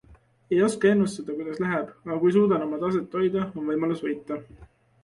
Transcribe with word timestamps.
Ei 0.55 0.61
oska 0.67 0.89
ennustada 0.93 1.35
kuidas 1.41 1.61
läheb, 1.65 1.93
aga 2.09 2.17
kui 2.25 2.35
suudan 2.39 2.67
oma 2.69 2.81
taset 2.87 3.15
hoida, 3.21 3.47
on 3.55 3.71
võimalus 3.73 4.07
võita. 4.09 4.43